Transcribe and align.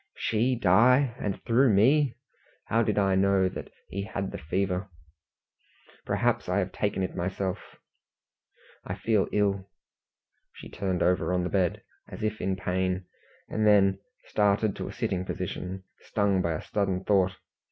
"She 0.17 0.55
die! 0.55 1.13
and 1.19 1.43
through 1.43 1.71
me? 1.71 2.15
How 2.65 2.81
did 2.81 2.97
I 2.97 3.13
know 3.13 3.47
that 3.47 3.71
he 3.87 4.01
had 4.01 4.31
the 4.31 4.39
fever? 4.39 4.89
Perhaps 6.07 6.49
I 6.49 6.57
have 6.57 6.71
taken 6.71 7.03
it 7.03 7.15
myself 7.15 7.75
I 8.83 8.95
feel 8.95 9.27
ill." 9.31 9.69
She 10.53 10.69
turned 10.69 11.03
over 11.03 11.31
on 11.31 11.43
the 11.43 11.49
bed, 11.49 11.83
as 12.09 12.23
if 12.23 12.41
in 12.41 12.55
pain, 12.55 13.05
and 13.47 13.67
then 13.67 13.99
started 14.25 14.75
to 14.77 14.87
a 14.87 14.91
sitting 14.91 15.23
position, 15.23 15.83
stung 15.99 16.41
by 16.41 16.53
a 16.53 16.63
sudden 16.63 17.03
thought. 17.03 17.35